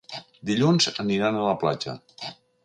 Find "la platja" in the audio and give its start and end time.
1.49-1.97